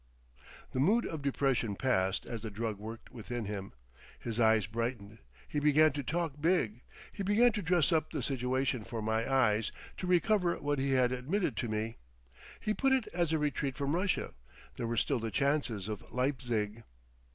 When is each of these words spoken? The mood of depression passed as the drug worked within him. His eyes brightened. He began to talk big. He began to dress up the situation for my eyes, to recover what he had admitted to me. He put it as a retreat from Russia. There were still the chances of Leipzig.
The 0.71 0.79
mood 0.79 1.05
of 1.05 1.21
depression 1.21 1.75
passed 1.75 2.25
as 2.25 2.41
the 2.41 2.49
drug 2.49 2.79
worked 2.79 3.11
within 3.11 3.45
him. 3.45 3.71
His 4.17 4.39
eyes 4.39 4.65
brightened. 4.65 5.19
He 5.47 5.59
began 5.59 5.91
to 5.91 6.01
talk 6.01 6.41
big. 6.41 6.81
He 7.13 7.21
began 7.21 7.51
to 7.51 7.61
dress 7.61 7.91
up 7.91 8.09
the 8.09 8.23
situation 8.23 8.83
for 8.83 9.03
my 9.03 9.31
eyes, 9.31 9.71
to 9.97 10.07
recover 10.07 10.55
what 10.57 10.79
he 10.79 10.93
had 10.93 11.11
admitted 11.11 11.55
to 11.57 11.67
me. 11.67 11.97
He 12.59 12.73
put 12.73 12.93
it 12.93 13.05
as 13.13 13.31
a 13.31 13.37
retreat 13.37 13.77
from 13.77 13.93
Russia. 13.95 14.33
There 14.75 14.87
were 14.87 14.97
still 14.97 15.19
the 15.19 15.29
chances 15.29 15.87
of 15.87 16.11
Leipzig. 16.11 16.81